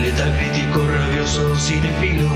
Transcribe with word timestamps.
Letal 0.00 0.32
crítico, 0.36 0.86
rabioso, 0.86 1.56
cinefilo, 1.56 2.28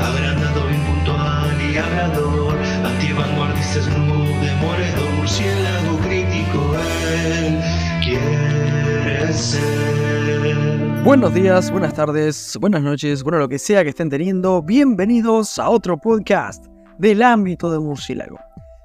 agrandado, 0.00 0.70
impuntual 0.70 1.60
y 1.60 1.76
hablador, 1.76 2.56
antivanguardista, 2.84 3.82
snoop, 3.82 5.16
murciélago 5.16 5.98
crítico, 5.98 6.76
él 7.24 7.60
quiere 8.02 9.32
ser. 9.32 11.02
Buenos 11.02 11.32
días, 11.34 11.70
buenas 11.70 11.94
tardes, 11.94 12.56
buenas 12.60 12.82
noches, 12.82 13.22
bueno, 13.22 13.38
lo 13.38 13.48
que 13.48 13.58
sea 13.58 13.82
que 13.82 13.90
estén 13.90 14.10
teniendo, 14.10 14.62
bienvenidos 14.62 15.58
a 15.58 15.70
otro 15.70 15.96
podcast 15.96 16.66
del 16.98 17.22
ámbito 17.22 17.70
de 17.70 17.78
murciélago. 17.78 18.38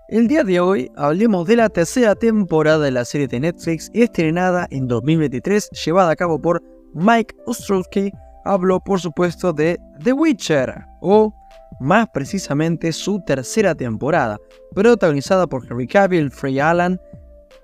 El 0.09 0.27
día 0.27 0.43
de 0.43 0.59
hoy 0.59 0.91
hablemos 0.95 1.47
de 1.47 1.55
la 1.55 1.69
tercera 1.69 2.13
temporada 2.15 2.79
de 2.85 2.91
la 2.91 3.03
serie 3.03 3.27
de 3.27 3.39
Netflix 3.39 3.89
estrenada 3.93 4.67
en 4.69 4.87
2023, 4.87 5.69
llevada 5.71 6.11
a 6.11 6.15
cabo 6.15 6.39
por 6.39 6.61
Mike 6.93 7.35
Ostrowski. 7.45 8.11
Hablo, 8.45 8.79
por 8.79 8.99
supuesto, 8.99 9.53
de 9.53 9.79
The 10.03 10.13
Witcher, 10.13 10.85
o 11.01 11.33
más 11.79 12.09
precisamente 12.13 12.91
su 12.91 13.21
tercera 13.25 13.73
temporada, 13.73 14.37
protagonizada 14.75 15.47
por 15.47 15.65
Henry 15.65 15.87
Cavill, 15.87 16.29
Frey 16.29 16.59
Allen, 16.59 16.99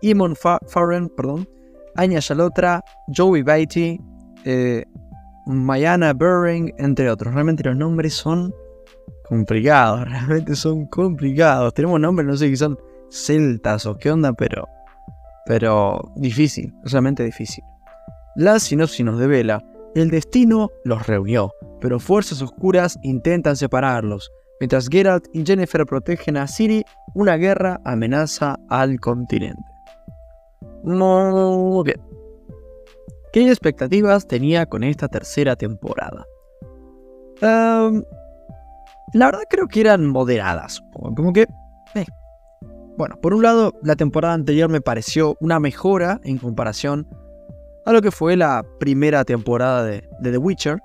Eamon 0.01 0.35
Farren, 0.35 1.09
perdón, 1.09 1.47
Anya 1.95 2.19
Shalotra, 2.19 2.83
Joey 3.15 3.43
Beatty, 3.43 3.99
eh, 4.45 4.85
Mayana 5.45 6.13
Burring, 6.13 6.73
entre 6.77 7.09
otros. 7.09 7.33
Realmente 7.33 7.63
los 7.63 7.75
nombres 7.75 8.13
son 8.13 8.53
complicados, 9.27 10.05
realmente 10.09 10.55
son 10.55 10.85
complicados. 10.87 11.73
Tenemos 11.73 11.99
nombres, 11.99 12.27
no 12.27 12.37
sé 12.37 12.47
si 12.47 12.57
son 12.57 12.77
celtas 13.09 13.85
o 13.85 13.97
qué 13.97 14.11
onda, 14.11 14.33
pero, 14.33 14.67
pero 15.45 16.11
difícil, 16.15 16.73
realmente 16.83 17.23
difícil. 17.23 17.63
La 18.39 18.57
sinopsis 18.57 19.05
nos 19.05 19.19
devela, 19.19 19.61
el 19.95 20.09
destino 20.09 20.71
los 20.85 21.05
reunió, 21.07 21.51
pero 21.81 21.99
fuerzas 21.99 22.41
oscuras 22.41 22.97
intentan 23.03 23.57
separarlos, 23.57 24.31
mientras 24.61 24.87
Geralt 24.87 25.25
y 25.33 25.45
Jennifer 25.45 25.85
protegen 25.85 26.37
a 26.37 26.47
Ciri, 26.47 26.85
una 27.13 27.35
guerra 27.35 27.81
amenaza 27.83 28.57
al 28.69 28.97
continente. 29.01 29.61
Muy 30.83 31.83
bien. 31.83 32.01
¿Qué 33.33 33.49
expectativas 33.49 34.25
tenía 34.25 34.65
con 34.67 34.85
esta 34.85 35.09
tercera 35.09 35.57
temporada? 35.57 36.25
Em, 37.41 38.01
la 39.15 39.25
verdad 39.25 39.43
creo 39.49 39.67
que 39.67 39.81
eran 39.81 40.05
moderadas. 40.05 40.81
Como 40.93 41.33
que... 41.33 41.41
Eh. 41.93 42.05
Bueno, 42.97 43.19
por 43.21 43.33
un 43.33 43.43
lado, 43.43 43.73
la 43.83 43.97
temporada 43.97 44.33
anterior 44.33 44.69
me 44.69 44.79
pareció 44.79 45.35
una 45.41 45.59
mejora 45.59 46.21
en 46.23 46.37
comparación 46.37 47.05
a 47.85 47.91
lo 47.91 48.01
que 48.01 48.11
fue 48.11 48.35
la 48.35 48.63
primera 48.79 49.23
temporada 49.25 49.83
de, 49.83 50.07
The 50.21 50.37
Witcher. 50.37 50.79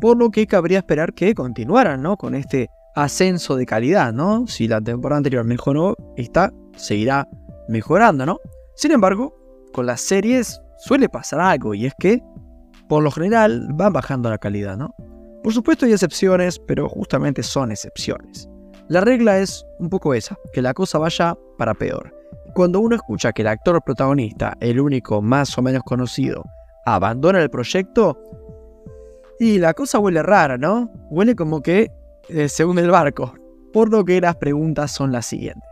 Por 0.00 0.16
lo 0.16 0.30
que 0.30 0.46
cabría 0.46 0.78
esperar 0.78 1.14
que 1.14 1.34
continuaran, 1.34 2.02
¿no? 2.02 2.16
Con 2.16 2.34
este 2.34 2.68
ascenso 2.94 3.56
de 3.56 3.66
calidad, 3.66 4.12
¿no? 4.12 4.46
Si 4.46 4.68
la 4.68 4.80
temporada 4.80 5.18
anterior 5.18 5.44
mejoró, 5.44 5.96
esta 6.16 6.52
seguirá 6.76 7.26
mejorando, 7.68 8.26
¿no? 8.26 8.38
Sin 8.74 8.92
embargo, 8.92 9.34
con 9.72 9.86
las 9.86 10.00
series 10.00 10.60
suele 10.78 11.08
pasar 11.08 11.40
algo 11.40 11.74
y 11.74 11.86
es 11.86 11.94
que, 11.98 12.22
por 12.88 13.02
lo 13.02 13.10
general, 13.10 13.68
van 13.72 13.92
bajando 13.92 14.28
la 14.30 14.38
calidad, 14.38 14.76
¿no? 14.76 14.94
Por 15.42 15.52
supuesto 15.52 15.86
hay 15.86 15.92
excepciones, 15.92 16.58
pero 16.58 16.88
justamente 16.88 17.42
son 17.42 17.70
excepciones. 17.70 18.48
La 18.88 19.00
regla 19.00 19.38
es 19.38 19.64
un 19.78 19.88
poco 19.88 20.14
esa, 20.14 20.36
que 20.52 20.62
la 20.62 20.74
cosa 20.74 20.98
vaya 20.98 21.36
para 21.58 21.74
peor. 21.74 22.14
Cuando 22.56 22.80
uno 22.80 22.96
escucha 22.96 23.34
que 23.34 23.42
el 23.42 23.48
actor 23.48 23.82
protagonista, 23.82 24.56
el 24.60 24.80
único 24.80 25.20
más 25.20 25.58
o 25.58 25.60
menos 25.60 25.82
conocido, 25.82 26.42
abandona 26.86 27.42
el 27.42 27.50
proyecto, 27.50 28.18
y 29.38 29.58
la 29.58 29.74
cosa 29.74 29.98
huele 29.98 30.22
rara, 30.22 30.56
¿no? 30.56 30.90
Huele 31.10 31.36
como 31.36 31.60
que 31.60 31.92
eh, 32.30 32.48
se 32.48 32.64
hunde 32.64 32.80
el 32.80 32.90
barco. 32.90 33.34
Por 33.74 33.90
lo 33.90 34.06
que 34.06 34.22
las 34.22 34.36
preguntas 34.36 34.90
son 34.90 35.12
las 35.12 35.26
siguientes. 35.26 35.68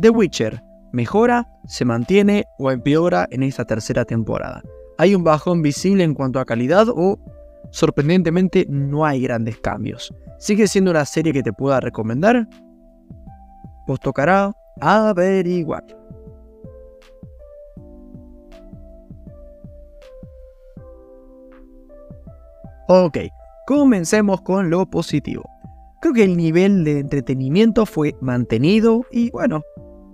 The 0.00 0.10
Witcher, 0.10 0.60
¿mejora, 0.92 1.46
se 1.68 1.84
mantiene 1.84 2.46
o 2.58 2.72
empeora 2.72 3.28
en 3.30 3.44
esta 3.44 3.64
tercera 3.64 4.04
temporada? 4.04 4.60
¿Hay 4.98 5.14
un 5.14 5.22
bajón 5.22 5.62
visible 5.62 6.02
en 6.02 6.14
cuanto 6.14 6.40
a 6.40 6.44
calidad 6.44 6.88
o 6.88 7.16
sorprendentemente 7.70 8.66
no 8.68 9.06
hay 9.06 9.22
grandes 9.22 9.60
cambios. 9.60 10.12
¿Sigue 10.40 10.66
siendo 10.66 10.90
una 10.90 11.04
serie 11.04 11.32
que 11.32 11.44
te 11.44 11.52
pueda 11.52 11.78
recomendar? 11.78 12.48
Pues 13.86 14.00
tocará 14.00 14.50
averiguar. 14.80 15.84
Ok, 22.88 23.18
comencemos 23.66 24.42
con 24.42 24.70
lo 24.70 24.86
positivo. 24.86 25.42
Creo 26.00 26.12
que 26.12 26.24
el 26.24 26.36
nivel 26.36 26.84
de 26.84 26.98
entretenimiento 26.98 27.86
fue 27.86 28.14
mantenido 28.20 29.04
y 29.10 29.30
bueno, 29.30 29.62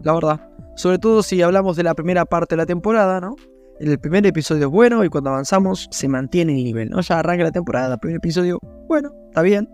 la 0.03 0.15
verdad, 0.15 0.49
sobre 0.77 0.99
todo 0.99 1.23
si 1.23 1.43
hablamos 1.43 1.77
de 1.77 1.83
la 1.83 1.95
primera 1.95 2.25
parte 2.25 2.55
de 2.55 2.59
la 2.59 2.67
temporada, 2.67 3.21
¿no? 3.21 3.35
el 3.81 3.99
primer 3.99 4.27
episodio 4.27 4.67
es 4.67 4.71
bueno 4.71 5.05
y 5.05 5.09
cuando 5.09 5.31
avanzamos 5.31 5.89
se 5.91 6.07
mantiene 6.07 6.55
el 6.57 6.65
nivel, 6.65 6.91
¿no? 6.91 7.01
Ya 7.01 7.19
arranca 7.19 7.45
la 7.45 7.51
temporada, 7.51 7.95
el 7.95 7.99
primer 7.99 8.19
episodio, 8.19 8.59
bueno, 8.87 9.11
está 9.29 9.41
bien. 9.43 9.69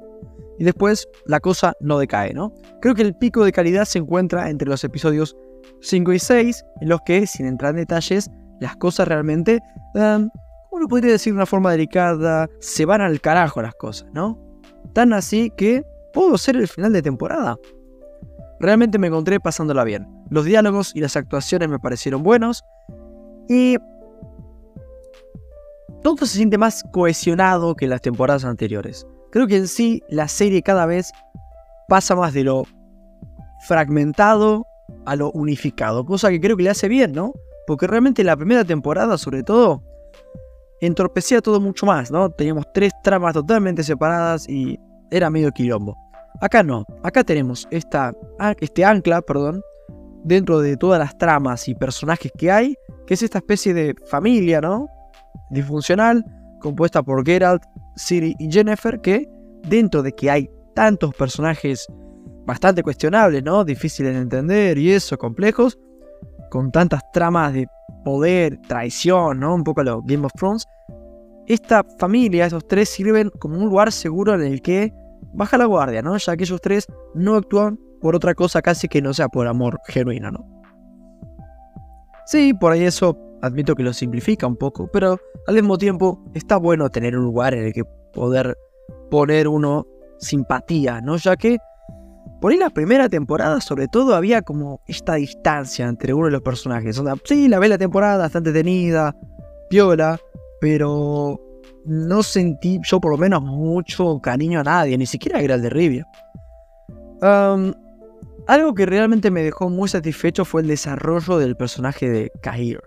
Y 0.59 0.65
después 0.65 1.07
la 1.27 1.41
cosa 1.41 1.75
no 1.81 1.99
decae, 1.99 2.33
¿no? 2.33 2.53
Creo 2.81 2.95
que 2.95 3.03
el 3.03 3.15
pico 3.17 3.45
de 3.45 3.53
calidad 3.53 3.85
se 3.85 3.99
encuentra 3.99 4.49
entre 4.49 4.69
los 4.69 4.85
episodios 4.85 5.37
5 5.83 6.13
y 6.13 6.19
6, 6.21 6.65
en 6.83 6.89
los 6.89 7.01
que, 7.05 7.27
sin 7.27 7.47
entrar 7.47 7.73
en 7.73 7.79
detalles, 7.79 8.31
las 8.61 8.77
cosas 8.77 9.09
realmente, 9.09 9.59
um, 9.95 10.31
uno 10.77 10.89
podría 10.89 11.13
decir 11.13 11.33
de 11.33 11.39
una 11.39 11.47
forma 11.47 11.73
delicada, 11.73 12.49
se 12.61 12.85
van 12.85 13.01
al 13.01 13.21
carajo 13.21 13.63
las 13.63 13.75
cosas, 13.75 14.09
¿no? 14.13 14.39
Tan 14.93 15.13
así 15.13 15.51
que 15.57 15.83
puedo 16.13 16.37
ser 16.39 16.57
el 16.57 16.69
final 16.69 16.93
de 16.93 17.03
temporada. 17.03 17.57
Realmente 18.61 18.99
me 18.99 19.09
encontré 19.09 19.41
pasándola 19.41 19.85
bien. 19.85 20.07
Los 20.31 20.45
diálogos 20.45 20.93
y 20.95 21.01
las 21.01 21.17
actuaciones 21.17 21.69
me 21.69 21.79
parecieron 21.79 22.23
buenos. 22.23 22.63
Y 23.49 23.77
todo 26.03 26.17
se 26.27 26.37
siente 26.37 26.59
más 26.59 26.85
cohesionado 26.93 27.75
que 27.75 27.87
en 27.87 27.91
las 27.91 28.01
temporadas 28.01 28.45
anteriores. 28.45 29.07
Creo 29.31 29.47
que 29.47 29.57
en 29.57 29.69
sí 29.69 30.03
la 30.09 30.29
serie 30.29 30.63
cada 30.63 30.87
vez 30.87 31.13
pasa 31.89 32.15
más 32.15 32.33
de 32.33 32.45
lo 32.45 32.65
fragmentado 33.67 34.67
a 35.05 35.17
lo 35.17 35.31
unificado, 35.33 36.05
cosa 36.05 36.31
que 36.31 36.41
creo 36.41 36.57
que 36.57 36.63
le 36.63 36.71
hace 36.71 36.89
bien, 36.89 37.13
¿no? 37.13 37.33
Porque 37.67 37.87
realmente 37.87 38.23
la 38.25 38.37
primera 38.37 38.65
temporada, 38.65 39.19
sobre 39.19 39.43
todo, 39.43 39.83
entorpecía 40.81 41.41
todo 41.41 41.61
mucho 41.61 41.87
más, 41.87 42.11
¿no? 42.11 42.31
Teníamos 42.31 42.65
tres 42.73 42.93
tramas 43.03 43.35
totalmente 43.35 43.83
separadas 43.83 44.49
y 44.49 44.79
era 45.11 45.31
medio 45.31 45.51
quilombo. 45.53 45.97
Acá 46.41 46.63
no, 46.63 46.85
acá 47.03 47.25
tenemos 47.25 47.67
esta, 47.71 48.13
este 48.61 48.85
ancla, 48.85 49.23
perdón, 49.23 49.63
dentro 50.25 50.61
de 50.61 50.77
todas 50.77 50.99
las 50.99 51.17
tramas 51.17 51.69
y 51.69 51.75
personajes 51.75 52.31
que 52.37 52.51
hay, 52.51 52.75
que 53.07 53.15
es 53.15 53.23
esta 53.23 53.39
especie 53.39 53.73
de 53.73 53.95
familia, 54.07 54.61
¿no? 54.61 54.89
disfuncional 55.51 56.25
compuesta 56.61 57.03
por 57.03 57.25
Geralt, 57.25 57.63
Ciri 57.97 58.35
y 58.39 58.51
Jennifer 58.51 59.01
que 59.01 59.29
dentro 59.63 60.03
de 60.03 60.13
que 60.13 60.31
hay 60.31 60.51
tantos 60.75 61.15
personajes 61.15 61.87
bastante 62.45 62.83
cuestionables, 62.83 63.43
¿no? 63.43 63.65
Difíciles 63.65 64.15
de 64.15 64.21
entender 64.21 64.79
y 64.79 64.93
eso, 64.93 65.17
complejos, 65.19 65.79
con 66.51 66.71
tantas 66.71 67.03
tramas 67.13 67.53
de 67.53 67.67
poder, 68.07 68.61
traición, 68.69 69.41
¿no? 69.41 69.53
Un 69.53 69.65
poco 69.65 69.83
lo 69.83 70.01
Game 70.03 70.25
of 70.25 70.33
Thrones. 70.35 70.65
Esta 71.49 71.85
familia, 71.99 72.47
esos 72.47 72.65
tres, 72.69 72.89
sirven 72.89 73.31
como 73.41 73.59
un 73.59 73.69
lugar 73.69 73.91
seguro 73.91 74.33
en 74.37 74.43
el 74.43 74.63
que 74.63 74.95
baja 75.35 75.59
la 75.59 75.65
guardia, 75.65 76.03
¿no? 76.03 76.17
Ya 76.17 76.37
que 76.37 76.45
esos 76.45 76.61
tres 76.61 76.87
no 77.17 77.35
actúan 77.35 77.81
por 78.01 78.15
otra 78.15 78.33
cosa 78.35 78.63
casi 78.63 78.87
que 78.87 79.03
no 79.03 79.13
sea 79.13 79.29
por 79.29 79.49
amor 79.49 79.81
genuino, 79.89 80.31
¿no? 80.31 80.47
Sí, 82.27 82.55
por 82.55 82.71
ahí 82.71 82.85
eso 82.85 83.19
admito 83.43 83.75
que 83.75 83.83
lo 83.83 83.93
simplifica 83.93 84.47
un 84.47 84.57
poco, 84.57 84.89
pero 84.93 85.19
al 85.49 85.55
mismo 85.57 85.77
tiempo 85.77 86.23
está 86.33 86.59
bueno 86.59 86.89
tener 86.91 87.19
un 87.19 87.25
lugar 87.25 87.55
en 87.55 87.65
el 87.65 87.73
que 87.73 87.83
poder 88.13 88.57
poner 89.11 89.49
uno 89.49 89.85
simpatía, 90.21 91.01
¿no? 91.01 91.17
Ya 91.17 91.35
que 91.35 91.59
por 92.47 92.53
ahí 92.53 92.59
la 92.61 92.71
primera 92.71 93.09
temporada, 93.09 93.61
sobre 93.61 93.89
todo, 93.89 94.15
había 94.15 94.41
como 94.41 94.81
esta 94.87 95.17
distancia 95.17 95.89
entre 95.89 96.15
uno 96.15 96.27
de 96.27 96.31
los 96.31 96.43
personajes. 96.43 97.03
Sí, 97.25 97.49
la 97.49 97.59
ve 97.59 97.69
la 97.69 97.77
temporada, 97.77 98.25
está 98.25 98.39
entretenida, 98.39 99.17
piola, 99.69 100.17
pero 100.61 101.41
no 101.87 102.23
sentí 102.23 102.79
yo 102.85 103.01
por 103.01 103.11
lo 103.11 103.19
menos 103.19 103.43
mucho 103.43 104.21
cariño 104.21 104.61
a 104.61 104.63
nadie, 104.63 104.97
ni 104.97 105.07
siquiera 105.07 105.41
era 105.41 105.57
el 105.57 105.63
de 105.63 105.71
Rivia. 105.71 106.07
algo 107.21 108.75
que 108.75 108.87
realmente 108.87 109.33
me 109.33 109.43
dejó 109.43 109.69
muy 109.69 109.89
satisfecho 109.89 110.45
fue 110.45 110.63
el 110.63 110.69
desarrollo 110.69 111.39
del 111.39 111.57
personaje 111.57 112.09
de 112.09 112.31
Kahir, 112.43 112.81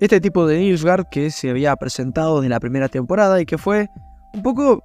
este 0.00 0.20
tipo 0.20 0.44
de 0.44 0.58
Nilfgaard 0.58 1.08
que 1.08 1.30
se 1.30 1.50
había 1.50 1.76
presentado 1.76 2.42
en 2.42 2.50
la 2.50 2.58
primera 2.58 2.88
temporada 2.88 3.40
y 3.40 3.46
que 3.46 3.58
fue 3.58 3.86
un 4.34 4.42
poco 4.42 4.82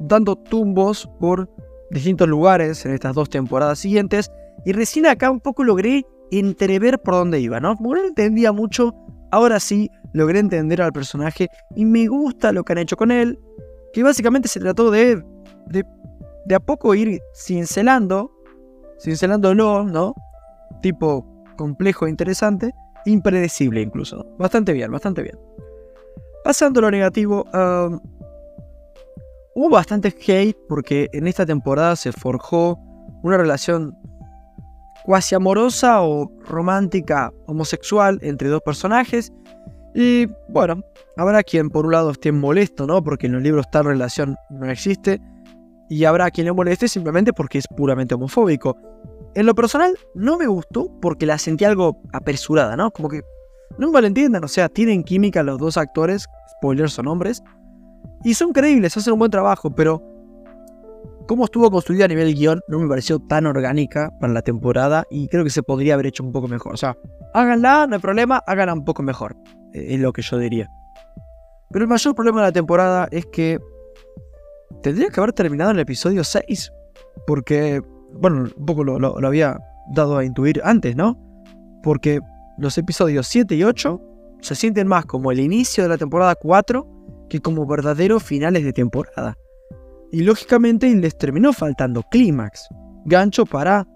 dando 0.00 0.34
tumbos 0.34 1.06
por 1.20 1.50
distintos 1.90 2.28
lugares 2.28 2.84
en 2.84 2.92
estas 2.92 3.14
dos 3.14 3.28
temporadas 3.28 3.78
siguientes 3.78 4.30
y 4.64 4.72
recién 4.72 5.06
acá 5.06 5.30
un 5.30 5.40
poco 5.40 5.64
logré 5.64 6.04
entrever 6.30 6.98
por 7.00 7.14
dónde 7.14 7.40
iba, 7.40 7.60
¿no? 7.60 7.76
Como 7.76 7.94
no 7.94 8.04
entendía 8.04 8.52
mucho, 8.52 8.94
ahora 9.30 9.60
sí 9.60 9.90
logré 10.12 10.38
entender 10.40 10.82
al 10.82 10.92
personaje 10.92 11.48
y 11.74 11.84
me 11.84 12.06
gusta 12.06 12.52
lo 12.52 12.64
que 12.64 12.72
han 12.72 12.78
hecho 12.78 12.96
con 12.96 13.10
él, 13.10 13.38
que 13.92 14.02
básicamente 14.02 14.48
se 14.48 14.60
trató 14.60 14.90
de, 14.90 15.22
de, 15.66 15.84
de 16.46 16.54
a 16.54 16.60
poco 16.60 16.94
ir 16.94 17.20
cincelando, 17.34 18.30
cincelándolo, 18.98 19.84
¿no? 19.84 20.14
Tipo 20.82 21.26
complejo 21.56 22.06
e 22.06 22.10
interesante, 22.10 22.72
impredecible 23.06 23.80
incluso. 23.80 24.26
Bastante 24.38 24.72
bien, 24.72 24.90
bastante 24.90 25.22
bien. 25.22 25.38
Pasando 26.44 26.80
a 26.80 26.82
lo 26.82 26.90
negativo, 26.90 27.44
hubo 29.58 29.70
bastante 29.70 30.14
hate 30.28 30.56
porque 30.68 31.10
en 31.12 31.26
esta 31.26 31.44
temporada 31.44 31.96
se 31.96 32.12
forjó 32.12 32.78
una 33.24 33.36
relación 33.36 33.92
cuasi 35.04 35.34
amorosa 35.34 36.00
o 36.02 36.30
romántica 36.44 37.32
homosexual 37.48 38.20
entre 38.22 38.50
dos 38.50 38.62
personajes. 38.62 39.32
Y 39.96 40.26
bueno, 40.48 40.80
habrá 41.16 41.42
quien 41.42 41.70
por 41.70 41.86
un 41.86 41.92
lado 41.92 42.12
esté 42.12 42.30
molesto, 42.30 42.86
¿no? 42.86 43.02
Porque 43.02 43.26
en 43.26 43.32
los 43.32 43.42
libros 43.42 43.68
tal 43.72 43.86
relación 43.86 44.36
no 44.48 44.70
existe. 44.70 45.20
Y 45.90 46.04
habrá 46.04 46.30
quien 46.30 46.44
le 46.44 46.52
moleste 46.52 46.86
simplemente 46.86 47.32
porque 47.32 47.58
es 47.58 47.66
puramente 47.76 48.14
homofóbico. 48.14 48.76
En 49.34 49.44
lo 49.44 49.56
personal, 49.56 49.92
no 50.14 50.38
me 50.38 50.46
gustó 50.46 50.88
porque 51.00 51.26
la 51.26 51.36
sentí 51.36 51.64
algo 51.64 52.00
apresurada, 52.12 52.76
¿no? 52.76 52.92
Como 52.92 53.08
que 53.08 53.22
no 53.76 53.90
me 53.90 54.38
o 54.38 54.48
sea, 54.48 54.68
tienen 54.68 55.02
química 55.02 55.42
los 55.42 55.58
dos 55.58 55.76
actores, 55.76 56.26
spoilers 56.58 56.92
son 56.92 57.08
hombres, 57.08 57.42
y 58.24 58.34
son 58.34 58.52
creíbles, 58.52 58.96
hacen 58.96 59.12
un 59.12 59.18
buen 59.20 59.30
trabajo, 59.30 59.70
pero 59.74 60.02
cómo 61.28 61.44
estuvo 61.44 61.70
construida 61.70 62.06
a 62.06 62.08
nivel 62.08 62.34
guion 62.34 62.60
no 62.68 62.78
me 62.78 62.88
pareció 62.88 63.18
tan 63.20 63.46
orgánica 63.46 64.10
para 64.18 64.32
la 64.32 64.42
temporada 64.42 65.04
y 65.10 65.28
creo 65.28 65.44
que 65.44 65.50
se 65.50 65.62
podría 65.62 65.94
haber 65.94 66.06
hecho 66.06 66.24
un 66.24 66.32
poco 66.32 66.48
mejor. 66.48 66.72
O 66.72 66.76
sea, 66.76 66.96
háganla, 67.34 67.86
no 67.86 67.96
hay 67.96 68.00
problema, 68.00 68.42
háganla 68.46 68.72
un 68.72 68.84
poco 68.84 69.02
mejor. 69.02 69.36
Eh, 69.74 69.94
es 69.94 70.00
lo 70.00 70.12
que 70.12 70.22
yo 70.22 70.38
diría. 70.38 70.68
Pero 71.70 71.84
el 71.84 71.88
mayor 71.88 72.14
problema 72.14 72.40
de 72.40 72.46
la 72.46 72.52
temporada 72.52 73.08
es 73.10 73.26
que 73.26 73.58
tendría 74.82 75.10
que 75.10 75.20
haber 75.20 75.34
terminado 75.34 75.70
en 75.70 75.76
el 75.76 75.82
episodio 75.82 76.24
6. 76.24 76.72
Porque, 77.26 77.82
bueno, 78.14 78.48
un 78.56 78.66
poco 78.66 78.82
lo, 78.82 78.98
lo 78.98 79.26
había 79.26 79.58
dado 79.92 80.16
a 80.16 80.24
intuir 80.24 80.62
antes, 80.64 80.96
¿no? 80.96 81.18
Porque 81.82 82.20
los 82.56 82.78
episodios 82.78 83.26
7 83.26 83.54
y 83.54 83.64
8 83.64 84.00
se 84.40 84.54
sienten 84.54 84.88
más 84.88 85.04
como 85.04 85.30
el 85.30 85.40
inicio 85.40 85.82
de 85.82 85.90
la 85.90 85.98
temporada 85.98 86.34
4 86.36 86.97
que 87.28 87.40
como 87.40 87.66
verdaderos 87.66 88.22
finales 88.22 88.64
de 88.64 88.72
temporada 88.72 89.36
y 90.10 90.22
lógicamente 90.22 90.88
les 90.94 91.16
terminó 91.16 91.52
faltando 91.52 92.02
clímax, 92.10 92.68
gancho 93.04 93.44
para 93.44 93.86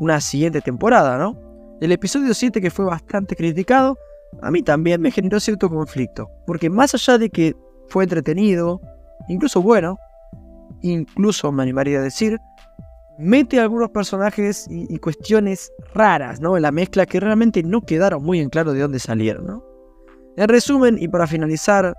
una 0.00 0.20
siguiente 0.20 0.60
temporada, 0.60 1.18
¿no? 1.18 1.38
El 1.80 1.92
episodio 1.92 2.34
7 2.34 2.60
que 2.60 2.70
fue 2.70 2.84
bastante 2.84 3.36
criticado, 3.36 3.96
a 4.42 4.50
mí 4.50 4.62
también 4.62 5.00
me 5.00 5.10
generó 5.10 5.40
cierto 5.40 5.68
conflicto, 5.68 6.30
porque 6.46 6.70
más 6.70 6.94
allá 6.94 7.18
de 7.18 7.30
que 7.30 7.54
fue 7.88 8.04
entretenido, 8.04 8.80
incluso 9.28 9.62
bueno, 9.62 9.98
incluso 10.82 11.52
me 11.52 11.62
animaría 11.62 11.98
a 11.98 12.02
decir, 12.02 12.38
mete 13.18 13.60
algunos 13.60 13.90
personajes 13.90 14.66
y, 14.70 14.96
cuestiones 14.98 15.70
raras, 15.94 16.40
¿no? 16.40 16.56
En 16.56 16.62
la 16.62 16.72
mezcla 16.72 17.06
que 17.06 17.20
realmente 17.20 17.62
no 17.62 17.82
quedaron 17.82 18.22
muy 18.22 18.40
en 18.40 18.48
claro 18.48 18.72
de 18.72 18.80
dónde 18.80 18.98
salieron, 18.98 19.46
¿no? 19.46 19.64
En 20.36 20.48
resumen, 20.48 20.96
y 20.98 21.08
para 21.08 21.26
finalizar, 21.26 21.94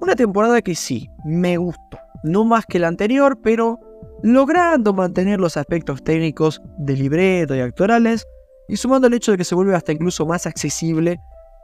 una 0.00 0.16
temporada 0.16 0.62
que 0.62 0.74
sí, 0.74 1.08
me 1.24 1.56
gustó 1.56 1.98
no 2.26 2.44
más 2.44 2.66
que 2.66 2.78
la 2.78 2.88
anterior, 2.88 3.38
pero 3.42 3.78
logrando 4.22 4.92
mantener 4.92 5.40
los 5.40 5.56
aspectos 5.56 6.02
técnicos 6.02 6.60
de 6.78 6.94
libreto 6.94 7.54
y 7.54 7.60
actorales, 7.60 8.26
y 8.68 8.76
sumando 8.76 9.06
el 9.06 9.14
hecho 9.14 9.32
de 9.32 9.38
que 9.38 9.44
se 9.44 9.54
vuelve 9.54 9.74
hasta 9.74 9.92
incluso 9.92 10.26
más 10.26 10.46
accesible, 10.46 11.18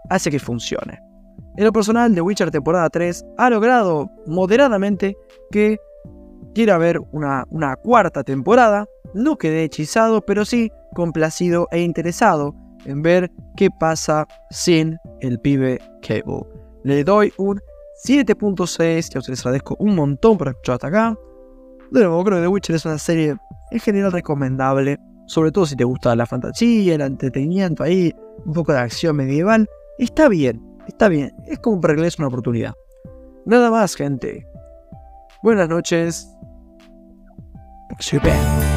hace 0.08 0.30
que 0.30 0.38
funcione. 0.38 1.00
En 1.56 1.64
lo 1.64 1.72
personal, 1.72 2.14
The 2.14 2.20
Witcher 2.20 2.50
temporada 2.50 2.88
3 2.88 3.24
ha 3.38 3.50
logrado 3.50 4.08
moderadamente 4.26 5.16
que 5.50 5.78
quiera 6.54 6.78
ver 6.78 7.00
una, 7.10 7.44
una 7.50 7.76
cuarta 7.76 8.22
temporada. 8.22 8.86
No 9.14 9.36
quedé 9.36 9.64
hechizado, 9.64 10.20
pero 10.22 10.44
sí 10.44 10.70
complacido 10.94 11.66
e 11.72 11.80
interesado 11.80 12.54
en 12.84 13.02
ver 13.02 13.30
qué 13.56 13.68
pasa 13.80 14.26
sin 14.50 14.96
el 15.20 15.38
pibe 15.40 15.78
Cable. 16.02 16.46
Le 16.84 17.04
doy 17.04 17.32
un 17.36 17.60
7.6, 18.04 19.10
ya 19.10 19.20
les 19.28 19.40
agradezco 19.40 19.76
un 19.78 19.94
montón 19.94 20.36
por 20.36 20.48
escuchar 20.48 20.74
hasta 20.74 20.88
acá. 20.88 21.16
De 21.90 22.00
nuevo, 22.00 22.24
creo 22.24 22.38
que 22.38 22.42
The 22.42 22.48
Witcher 22.48 22.76
es 22.76 22.84
una 22.84 22.98
serie 22.98 23.36
en 23.70 23.80
general 23.80 24.12
recomendable, 24.12 24.98
sobre 25.26 25.52
todo 25.52 25.66
si 25.66 25.76
te 25.76 25.84
gusta 25.84 26.16
la 26.16 26.26
fantasía, 26.26 26.94
el 26.94 27.00
entretenimiento 27.00 27.82
ahí, 27.82 28.12
un 28.44 28.52
poco 28.54 28.72
de 28.72 28.78
acción 28.78 29.16
medieval. 29.16 29.68
Está 29.98 30.28
bien, 30.28 30.60
está 30.88 31.08
bien, 31.08 31.32
es 31.46 31.58
como 31.58 31.80
para 31.80 31.94
que 31.94 32.00
le 32.00 32.06
des 32.06 32.18
una 32.18 32.28
oportunidad. 32.28 32.72
Nada 33.46 33.70
más, 33.70 33.94
gente. 33.94 34.46
Buenas 35.42 35.68
noches. 35.68 36.28
Super. 37.98 38.71